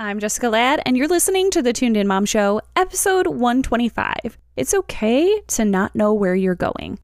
I'm 0.00 0.20
Jessica 0.20 0.48
Ladd, 0.48 0.80
and 0.86 0.96
you're 0.96 1.08
listening 1.08 1.50
to 1.50 1.60
the 1.60 1.72
Tuned 1.72 1.96
In 1.96 2.06
Mom 2.06 2.24
Show, 2.24 2.60
episode 2.76 3.26
125. 3.26 4.38
It's 4.54 4.72
okay 4.72 5.40
to 5.48 5.64
not 5.64 5.96
know 5.96 6.14
where 6.14 6.36
you're 6.36 6.54
going. 6.54 7.00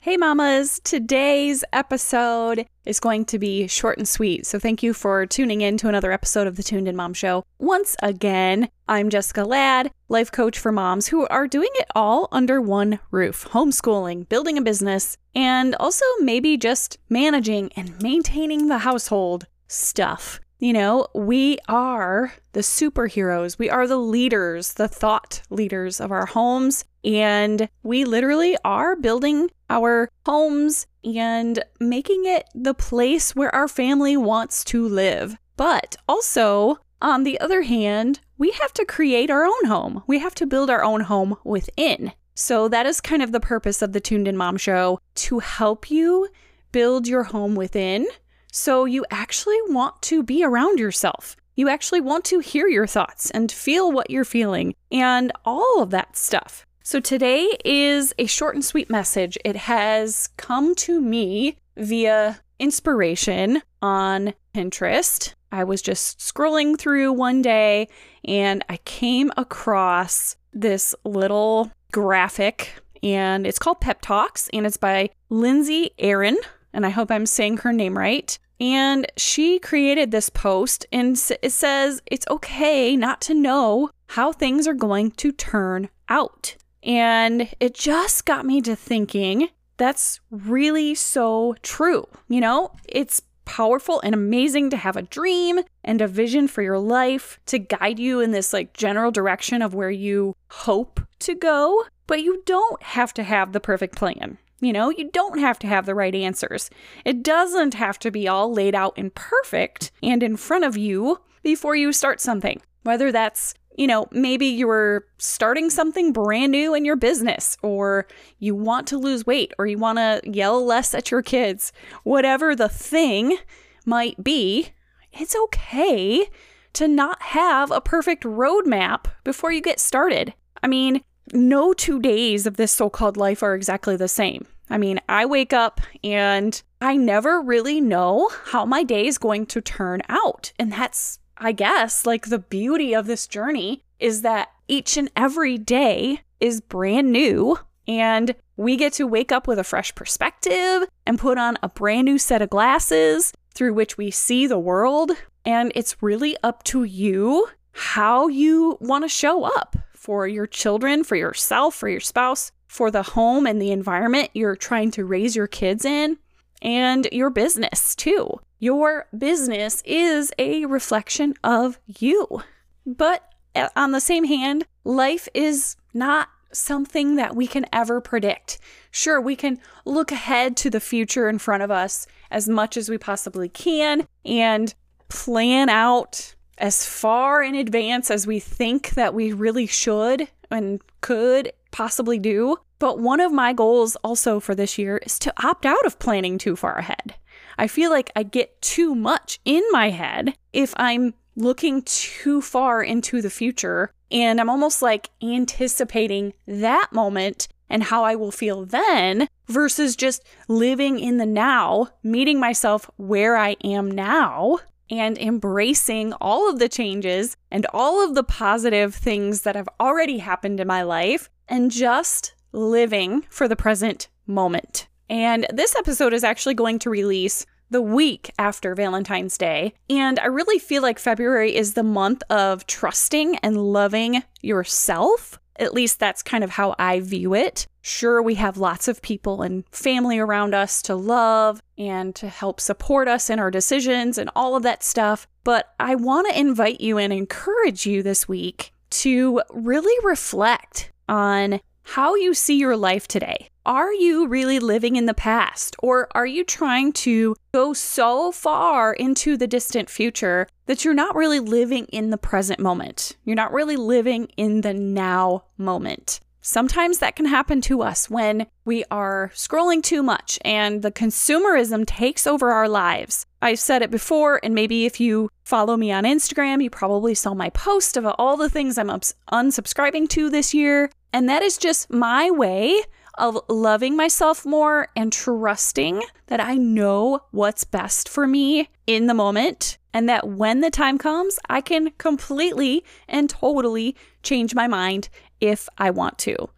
Hey, 0.00 0.16
mamas. 0.16 0.80
Today's 0.82 1.62
episode 1.72 2.66
is 2.86 2.98
going 2.98 3.24
to 3.26 3.38
be 3.38 3.68
short 3.68 3.98
and 3.98 4.08
sweet. 4.08 4.46
So, 4.46 4.58
thank 4.58 4.82
you 4.82 4.92
for 4.92 5.26
tuning 5.26 5.60
in 5.60 5.76
to 5.76 5.88
another 5.88 6.10
episode 6.10 6.48
of 6.48 6.56
the 6.56 6.64
Tuned 6.64 6.88
In 6.88 6.96
Mom 6.96 7.14
Show. 7.14 7.44
Once 7.60 7.94
again, 8.02 8.68
I'm 8.88 9.08
Jessica 9.08 9.44
Ladd, 9.44 9.92
life 10.08 10.32
coach 10.32 10.58
for 10.58 10.72
moms 10.72 11.06
who 11.06 11.24
are 11.28 11.46
doing 11.46 11.70
it 11.74 11.86
all 11.94 12.26
under 12.32 12.60
one 12.60 12.98
roof 13.12 13.46
homeschooling, 13.50 14.28
building 14.28 14.58
a 14.58 14.62
business, 14.62 15.16
and 15.36 15.76
also 15.76 16.04
maybe 16.18 16.56
just 16.56 16.98
managing 17.08 17.70
and 17.76 18.02
maintaining 18.02 18.66
the 18.66 18.78
household 18.78 19.46
stuff. 19.68 20.40
You 20.60 20.74
know, 20.74 21.06
we 21.14 21.56
are 21.68 22.34
the 22.52 22.60
superheroes. 22.60 23.58
We 23.58 23.70
are 23.70 23.86
the 23.86 23.96
leaders, 23.96 24.74
the 24.74 24.88
thought 24.88 25.40
leaders 25.48 26.02
of 26.02 26.12
our 26.12 26.26
homes. 26.26 26.84
And 27.02 27.66
we 27.82 28.04
literally 28.04 28.58
are 28.62 28.94
building 28.94 29.50
our 29.70 30.10
homes 30.26 30.86
and 31.02 31.64
making 31.80 32.26
it 32.26 32.44
the 32.54 32.74
place 32.74 33.34
where 33.34 33.54
our 33.54 33.68
family 33.68 34.18
wants 34.18 34.62
to 34.64 34.86
live. 34.86 35.38
But 35.56 35.96
also, 36.06 36.76
on 37.00 37.24
the 37.24 37.40
other 37.40 37.62
hand, 37.62 38.20
we 38.36 38.50
have 38.50 38.74
to 38.74 38.84
create 38.84 39.30
our 39.30 39.46
own 39.46 39.64
home. 39.64 40.02
We 40.06 40.18
have 40.18 40.34
to 40.36 40.46
build 40.46 40.68
our 40.68 40.84
own 40.84 41.02
home 41.02 41.36
within. 41.42 42.12
So 42.34 42.68
that 42.68 42.84
is 42.84 43.00
kind 43.00 43.22
of 43.22 43.32
the 43.32 43.40
purpose 43.40 43.80
of 43.80 43.92
the 43.92 44.00
Tuned 44.00 44.28
In 44.28 44.36
Mom 44.36 44.58
Show 44.58 45.00
to 45.14 45.38
help 45.38 45.90
you 45.90 46.28
build 46.70 47.08
your 47.08 47.24
home 47.24 47.54
within 47.54 48.06
so 48.52 48.84
you 48.84 49.04
actually 49.10 49.58
want 49.68 50.00
to 50.02 50.22
be 50.22 50.44
around 50.44 50.78
yourself. 50.78 51.36
You 51.56 51.68
actually 51.68 52.00
want 52.00 52.24
to 52.26 52.38
hear 52.38 52.68
your 52.68 52.86
thoughts 52.86 53.30
and 53.30 53.50
feel 53.50 53.92
what 53.92 54.10
you're 54.10 54.24
feeling 54.24 54.74
and 54.90 55.32
all 55.44 55.82
of 55.82 55.90
that 55.90 56.16
stuff. 56.16 56.66
So 56.82 57.00
today 57.00 57.56
is 57.64 58.14
a 58.18 58.26
short 58.26 58.54
and 58.54 58.64
sweet 58.64 58.90
message. 58.90 59.36
It 59.44 59.56
has 59.56 60.28
come 60.36 60.74
to 60.76 61.00
me 61.00 61.58
via 61.76 62.40
inspiration 62.58 63.62
on 63.82 64.34
Pinterest. 64.54 65.34
I 65.52 65.64
was 65.64 65.82
just 65.82 66.18
scrolling 66.18 66.78
through 66.78 67.12
one 67.12 67.42
day 67.42 67.88
and 68.24 68.64
I 68.68 68.78
came 68.78 69.30
across 69.36 70.36
this 70.52 70.94
little 71.04 71.70
graphic 71.92 72.74
and 73.02 73.46
it's 73.46 73.58
called 73.58 73.80
Pep 73.80 74.00
Talks 74.00 74.48
and 74.52 74.66
it's 74.66 74.76
by 74.76 75.10
Lindsay 75.28 75.90
Aaron 75.98 76.38
and 76.72 76.86
I 76.86 76.90
hope 76.90 77.10
I'm 77.10 77.26
saying 77.26 77.58
her 77.58 77.72
name 77.72 77.96
right. 77.96 78.38
And 78.60 79.06
she 79.16 79.58
created 79.58 80.10
this 80.10 80.28
post, 80.28 80.86
and 80.92 81.16
it 81.42 81.52
says 81.52 82.02
it's 82.06 82.26
okay 82.28 82.96
not 82.96 83.20
to 83.22 83.34
know 83.34 83.90
how 84.08 84.32
things 84.32 84.68
are 84.68 84.74
going 84.74 85.12
to 85.12 85.32
turn 85.32 85.88
out. 86.08 86.56
And 86.82 87.48
it 87.58 87.74
just 87.74 88.26
got 88.26 88.44
me 88.44 88.60
to 88.62 88.76
thinking 88.76 89.48
that's 89.76 90.20
really 90.30 90.94
so 90.94 91.54
true. 91.62 92.06
You 92.28 92.40
know, 92.40 92.72
it's 92.86 93.22
powerful 93.46 94.00
and 94.02 94.14
amazing 94.14 94.70
to 94.70 94.76
have 94.76 94.96
a 94.96 95.02
dream 95.02 95.60
and 95.82 96.00
a 96.00 96.06
vision 96.06 96.46
for 96.46 96.62
your 96.62 96.78
life 96.78 97.40
to 97.46 97.58
guide 97.58 97.98
you 97.98 98.20
in 98.20 98.30
this 98.30 98.52
like 98.52 98.74
general 98.74 99.10
direction 99.10 99.62
of 99.62 99.74
where 99.74 99.90
you 99.90 100.36
hope 100.50 101.00
to 101.20 101.34
go, 101.34 101.84
but 102.06 102.22
you 102.22 102.42
don't 102.46 102.82
have 102.82 103.14
to 103.14 103.22
have 103.22 103.52
the 103.52 103.60
perfect 103.60 103.96
plan. 103.96 104.38
You 104.60 104.72
know, 104.72 104.90
you 104.90 105.10
don't 105.10 105.38
have 105.38 105.58
to 105.60 105.66
have 105.66 105.86
the 105.86 105.94
right 105.94 106.14
answers. 106.14 106.70
It 107.04 107.22
doesn't 107.22 107.74
have 107.74 107.98
to 108.00 108.10
be 108.10 108.28
all 108.28 108.52
laid 108.52 108.74
out 108.74 108.94
and 108.96 109.14
perfect 109.14 109.90
and 110.02 110.22
in 110.22 110.36
front 110.36 110.64
of 110.64 110.76
you 110.76 111.18
before 111.42 111.74
you 111.74 111.92
start 111.92 112.20
something. 112.20 112.60
Whether 112.82 113.10
that's, 113.10 113.54
you 113.76 113.86
know, 113.86 114.06
maybe 114.10 114.46
you're 114.46 115.06
starting 115.18 115.70
something 115.70 116.12
brand 116.12 116.52
new 116.52 116.74
in 116.74 116.84
your 116.84 116.96
business, 116.96 117.56
or 117.62 118.06
you 118.38 118.54
want 118.54 118.86
to 118.88 118.98
lose 118.98 119.26
weight, 119.26 119.52
or 119.58 119.66
you 119.66 119.78
want 119.78 119.98
to 119.98 120.20
yell 120.24 120.64
less 120.64 120.94
at 120.94 121.10
your 121.10 121.22
kids, 121.22 121.72
whatever 122.02 122.54
the 122.54 122.68
thing 122.68 123.38
might 123.86 124.22
be, 124.22 124.72
it's 125.12 125.36
okay 125.36 126.28
to 126.74 126.86
not 126.86 127.22
have 127.22 127.70
a 127.70 127.80
perfect 127.80 128.24
roadmap 128.24 129.06
before 129.24 129.52
you 129.52 129.60
get 129.60 129.80
started. 129.80 130.34
I 130.62 130.66
mean, 130.66 131.02
no 131.32 131.72
two 131.72 132.00
days 132.00 132.46
of 132.46 132.56
this 132.56 132.72
so 132.72 132.90
called 132.90 133.16
life 133.16 133.42
are 133.42 133.54
exactly 133.54 133.96
the 133.96 134.08
same. 134.08 134.46
I 134.68 134.78
mean, 134.78 135.00
I 135.08 135.26
wake 135.26 135.52
up 135.52 135.80
and 136.04 136.60
I 136.80 136.96
never 136.96 137.40
really 137.40 137.80
know 137.80 138.30
how 138.46 138.64
my 138.64 138.84
day 138.84 139.06
is 139.06 139.18
going 139.18 139.46
to 139.46 139.60
turn 139.60 140.00
out. 140.08 140.52
And 140.58 140.72
that's, 140.72 141.18
I 141.36 141.52
guess, 141.52 142.06
like 142.06 142.26
the 142.26 142.38
beauty 142.38 142.94
of 142.94 143.06
this 143.06 143.26
journey 143.26 143.82
is 143.98 144.22
that 144.22 144.48
each 144.68 144.96
and 144.96 145.10
every 145.16 145.58
day 145.58 146.20
is 146.38 146.60
brand 146.60 147.10
new 147.10 147.58
and 147.88 148.34
we 148.56 148.76
get 148.76 148.92
to 148.94 149.06
wake 149.06 149.32
up 149.32 149.48
with 149.48 149.58
a 149.58 149.64
fresh 149.64 149.94
perspective 149.94 150.88
and 151.06 151.18
put 151.18 151.38
on 151.38 151.58
a 151.62 151.68
brand 151.68 152.04
new 152.04 152.18
set 152.18 152.40
of 152.40 152.50
glasses 152.50 153.32
through 153.52 153.74
which 153.74 153.98
we 153.98 154.10
see 154.10 154.46
the 154.46 154.58
world. 154.58 155.10
And 155.44 155.72
it's 155.74 156.02
really 156.02 156.36
up 156.42 156.62
to 156.64 156.84
you 156.84 157.48
how 157.72 158.28
you 158.28 158.78
want 158.80 159.04
to 159.04 159.08
show 159.08 159.44
up 159.44 159.76
for 160.00 160.26
your 160.26 160.46
children, 160.46 161.04
for 161.04 161.14
yourself, 161.14 161.74
for 161.74 161.86
your 161.86 162.00
spouse, 162.00 162.52
for 162.66 162.90
the 162.90 163.02
home 163.02 163.46
and 163.46 163.60
the 163.60 163.70
environment 163.70 164.30
you're 164.32 164.56
trying 164.56 164.90
to 164.90 165.04
raise 165.04 165.36
your 165.36 165.46
kids 165.46 165.84
in, 165.84 166.16
and 166.62 167.06
your 167.12 167.28
business 167.28 167.94
too. 167.94 168.40
Your 168.58 169.06
business 169.16 169.82
is 169.84 170.32
a 170.38 170.64
reflection 170.64 171.34
of 171.44 171.78
you. 171.86 172.42
But 172.86 173.30
uh, 173.54 173.68
on 173.76 173.92
the 173.92 174.00
same 174.00 174.24
hand, 174.24 174.66
life 174.84 175.28
is 175.34 175.76
not 175.92 176.30
something 176.50 177.16
that 177.16 177.36
we 177.36 177.46
can 177.46 177.66
ever 177.70 178.00
predict. 178.00 178.58
Sure, 178.90 179.20
we 179.20 179.36
can 179.36 179.58
look 179.84 180.10
ahead 180.10 180.56
to 180.56 180.70
the 180.70 180.80
future 180.80 181.28
in 181.28 181.38
front 181.38 181.62
of 181.62 181.70
us 181.70 182.06
as 182.30 182.48
much 182.48 182.78
as 182.78 182.88
we 182.88 182.96
possibly 182.96 183.50
can 183.50 184.06
and 184.24 184.74
plan 185.08 185.68
out 185.68 186.34
as 186.60 186.86
far 186.86 187.42
in 187.42 187.54
advance 187.54 188.10
as 188.10 188.26
we 188.26 188.38
think 188.38 188.90
that 188.90 189.14
we 189.14 189.32
really 189.32 189.66
should 189.66 190.28
and 190.50 190.80
could 191.00 191.52
possibly 191.70 192.18
do. 192.18 192.56
But 192.78 192.98
one 192.98 193.20
of 193.20 193.32
my 193.32 193.52
goals 193.52 193.96
also 193.96 194.40
for 194.40 194.54
this 194.54 194.78
year 194.78 194.98
is 194.98 195.18
to 195.20 195.32
opt 195.44 195.66
out 195.66 195.84
of 195.84 195.98
planning 195.98 196.38
too 196.38 196.56
far 196.56 196.76
ahead. 196.76 197.14
I 197.58 197.66
feel 197.66 197.90
like 197.90 198.10
I 198.14 198.22
get 198.22 198.60
too 198.62 198.94
much 198.94 199.40
in 199.44 199.62
my 199.70 199.90
head 199.90 200.34
if 200.52 200.72
I'm 200.76 201.14
looking 201.36 201.82
too 201.82 202.40
far 202.40 202.82
into 202.82 203.22
the 203.22 203.30
future 203.30 203.92
and 204.10 204.40
I'm 204.40 204.50
almost 204.50 204.82
like 204.82 205.10
anticipating 205.22 206.32
that 206.46 206.88
moment 206.92 207.48
and 207.68 207.84
how 207.84 208.02
I 208.02 208.16
will 208.16 208.32
feel 208.32 208.64
then 208.64 209.28
versus 209.46 209.94
just 209.94 210.24
living 210.48 210.98
in 210.98 211.18
the 211.18 211.26
now, 211.26 211.88
meeting 212.02 212.40
myself 212.40 212.90
where 212.96 213.36
I 213.36 213.56
am 213.62 213.90
now 213.90 214.58
and 214.90 215.16
embracing 215.16 216.12
all 216.14 216.50
of 216.50 216.58
the 216.58 216.68
changes 216.68 217.36
and 217.50 217.66
all 217.72 218.04
of 218.04 218.14
the 218.14 218.24
positive 218.24 218.94
things 218.94 219.42
that 219.42 219.56
have 219.56 219.68
already 219.78 220.18
happened 220.18 220.60
in 220.60 220.66
my 220.66 220.82
life 220.82 221.30
and 221.48 221.70
just 221.70 222.34
living 222.52 223.24
for 223.30 223.46
the 223.46 223.56
present 223.56 224.08
moment. 224.26 224.88
And 225.08 225.46
this 225.52 225.74
episode 225.76 226.12
is 226.12 226.24
actually 226.24 226.54
going 226.54 226.78
to 226.80 226.90
release 226.90 227.46
the 227.70 227.82
week 227.82 228.32
after 228.38 228.74
Valentine's 228.74 229.38
Day. 229.38 229.72
And 229.88 230.18
I 230.18 230.26
really 230.26 230.58
feel 230.58 230.82
like 230.82 230.98
February 230.98 231.54
is 231.54 231.74
the 231.74 231.84
month 231.84 232.22
of 232.28 232.66
trusting 232.66 233.36
and 233.36 233.56
loving 233.56 234.22
yourself. 234.42 235.38
At 235.60 235.74
least 235.74 236.00
that's 236.00 236.22
kind 236.22 236.42
of 236.42 236.50
how 236.50 236.74
I 236.78 237.00
view 237.00 237.34
it. 237.34 237.68
Sure, 237.82 238.22
we 238.22 238.34
have 238.36 238.56
lots 238.56 238.88
of 238.88 239.02
people 239.02 239.42
and 239.42 239.64
family 239.70 240.18
around 240.18 240.54
us 240.54 240.82
to 240.82 240.94
love 240.96 241.62
and 241.76 242.14
to 242.16 242.28
help 242.28 242.60
support 242.60 243.06
us 243.06 243.30
in 243.30 243.38
our 243.38 243.50
decisions 243.50 244.18
and 244.18 244.30
all 244.34 244.56
of 244.56 244.62
that 244.62 244.82
stuff. 244.82 245.28
But 245.44 245.72
I 245.78 245.94
want 245.94 246.28
to 246.28 246.38
invite 246.38 246.80
you 246.80 246.96
and 246.96 247.12
encourage 247.12 247.86
you 247.86 248.02
this 248.02 248.26
week 248.26 248.72
to 248.90 249.42
really 249.50 249.94
reflect 250.04 250.90
on 251.08 251.60
how 251.82 252.14
you 252.14 252.32
see 252.34 252.56
your 252.56 252.76
life 252.76 253.06
today. 253.06 253.49
Are 253.66 253.92
you 253.92 254.26
really 254.26 254.58
living 254.58 254.96
in 254.96 255.04
the 255.04 255.12
past, 255.12 255.76
or 255.80 256.08
are 256.14 256.26
you 256.26 256.44
trying 256.44 256.92
to 256.94 257.36
go 257.52 257.74
so 257.74 258.32
far 258.32 258.94
into 258.94 259.36
the 259.36 259.46
distant 259.46 259.90
future 259.90 260.48
that 260.64 260.82
you're 260.82 260.94
not 260.94 261.14
really 261.14 261.40
living 261.40 261.84
in 261.86 262.08
the 262.08 262.16
present 262.16 262.58
moment? 262.58 263.18
You're 263.22 263.36
not 263.36 263.52
really 263.52 263.76
living 263.76 264.28
in 264.38 264.62
the 264.62 264.72
now 264.72 265.44
moment. 265.58 266.20
Sometimes 266.40 267.00
that 267.00 267.16
can 267.16 267.26
happen 267.26 267.60
to 267.60 267.82
us 267.82 268.08
when 268.08 268.46
we 268.64 268.82
are 268.90 269.30
scrolling 269.34 269.82
too 269.82 270.02
much 270.02 270.38
and 270.42 270.80
the 270.80 270.90
consumerism 270.90 271.84
takes 271.86 272.26
over 272.26 272.50
our 272.50 272.66
lives. 272.66 273.26
I've 273.42 273.58
said 273.58 273.82
it 273.82 273.90
before, 273.90 274.40
and 274.42 274.54
maybe 274.54 274.86
if 274.86 275.00
you 275.00 275.28
follow 275.44 275.76
me 275.76 275.92
on 275.92 276.04
Instagram, 276.04 276.62
you 276.62 276.70
probably 276.70 277.14
saw 277.14 277.34
my 277.34 277.50
post 277.50 277.98
of 277.98 278.06
all 278.06 278.38
the 278.38 278.48
things 278.48 278.78
I'm 278.78 278.88
unsubscribing 278.88 280.08
to 280.10 280.30
this 280.30 280.54
year. 280.54 280.90
And 281.12 281.28
that 281.28 281.42
is 281.42 281.58
just 281.58 281.90
my 281.90 282.30
way 282.30 282.84
of 283.18 283.38
loving 283.48 283.96
myself 283.96 284.44
more 284.44 284.88
and 284.96 285.12
trusting 285.12 286.02
that 286.26 286.40
I 286.40 286.56
know 286.56 287.20
what's 287.30 287.64
best 287.64 288.08
for 288.08 288.26
me 288.26 288.68
in 288.86 289.06
the 289.06 289.14
moment 289.14 289.78
and 289.92 290.08
that 290.08 290.28
when 290.28 290.60
the 290.60 290.70
time 290.70 290.98
comes, 290.98 291.38
I 291.48 291.60
can 291.60 291.90
completely 291.98 292.84
and 293.08 293.28
totally 293.28 293.96
change 294.22 294.54
my 294.54 294.66
mind 294.66 295.08
if 295.40 295.68
I 295.78 295.90
want 295.90 296.18
to. 296.18 296.50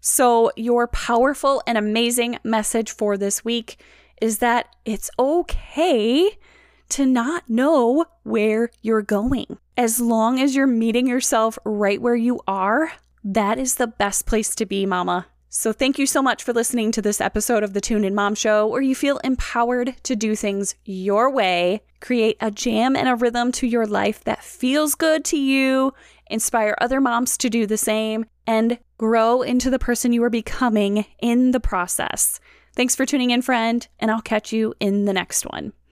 So, 0.00 0.50
your 0.56 0.86
powerful 0.86 1.62
and 1.66 1.76
amazing 1.76 2.38
message 2.42 2.90
for 2.90 3.18
this 3.18 3.44
week 3.44 3.78
is 4.20 4.38
that 4.38 4.74
it's 4.84 5.10
okay 5.18 6.38
to 6.90 7.06
not 7.06 7.48
know 7.48 8.06
where 8.22 8.70
you're 8.82 9.02
going. 9.02 9.58
As 9.76 10.00
long 10.00 10.40
as 10.40 10.56
you're 10.56 10.66
meeting 10.66 11.06
yourself 11.06 11.58
right 11.64 12.00
where 12.00 12.16
you 12.16 12.40
are, 12.46 12.92
that 13.22 13.58
is 13.58 13.76
the 13.76 13.86
best 13.86 14.26
place 14.26 14.54
to 14.56 14.66
be, 14.66 14.86
mama. 14.86 15.26
So, 15.52 15.72
thank 15.72 15.98
you 15.98 16.06
so 16.06 16.22
much 16.22 16.44
for 16.44 16.52
listening 16.52 16.92
to 16.92 17.02
this 17.02 17.20
episode 17.20 17.64
of 17.64 17.72
the 17.72 17.80
Tune 17.80 18.04
In 18.04 18.14
Mom 18.14 18.36
Show, 18.36 18.68
where 18.68 18.80
you 18.80 18.94
feel 18.94 19.18
empowered 19.24 19.96
to 20.04 20.14
do 20.14 20.36
things 20.36 20.76
your 20.84 21.28
way, 21.28 21.82
create 22.00 22.36
a 22.40 22.52
jam 22.52 22.94
and 22.94 23.08
a 23.08 23.16
rhythm 23.16 23.50
to 23.52 23.66
your 23.66 23.84
life 23.84 24.22
that 24.22 24.44
feels 24.44 24.94
good 24.94 25.24
to 25.24 25.36
you, 25.36 25.92
inspire 26.28 26.76
other 26.80 27.00
moms 27.00 27.36
to 27.38 27.50
do 27.50 27.66
the 27.66 27.76
same, 27.76 28.26
and 28.46 28.78
grow 28.96 29.42
into 29.42 29.70
the 29.70 29.80
person 29.80 30.12
you 30.12 30.22
are 30.22 30.30
becoming 30.30 31.04
in 31.18 31.50
the 31.50 31.58
process. 31.58 32.38
Thanks 32.76 32.94
for 32.94 33.04
tuning 33.04 33.32
in, 33.32 33.42
friend, 33.42 33.88
and 33.98 34.08
I'll 34.08 34.22
catch 34.22 34.52
you 34.52 34.74
in 34.78 35.04
the 35.06 35.12
next 35.12 35.42
one. 35.42 35.72